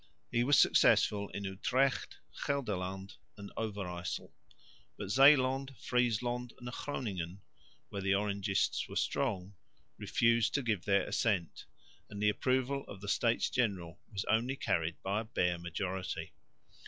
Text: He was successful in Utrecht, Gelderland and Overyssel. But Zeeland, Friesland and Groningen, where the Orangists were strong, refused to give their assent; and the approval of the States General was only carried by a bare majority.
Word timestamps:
He 0.31 0.43
was 0.43 0.57
successful 0.57 1.29
in 1.29 1.43
Utrecht, 1.43 2.17
Gelderland 2.47 3.17
and 3.37 3.51
Overyssel. 3.55 4.31
But 4.97 5.11
Zeeland, 5.11 5.75
Friesland 5.79 6.53
and 6.59 6.71
Groningen, 6.71 7.39
where 7.89 8.01
the 8.01 8.15
Orangists 8.15 8.89
were 8.89 8.95
strong, 8.95 9.53
refused 9.99 10.55
to 10.55 10.63
give 10.63 10.85
their 10.85 11.03
assent; 11.05 11.65
and 12.09 12.19
the 12.19 12.29
approval 12.29 12.83
of 12.87 12.99
the 12.99 13.07
States 13.07 13.51
General 13.51 13.99
was 14.11 14.25
only 14.25 14.55
carried 14.55 14.99
by 15.03 15.21
a 15.21 15.23
bare 15.23 15.59
majority. 15.59 16.33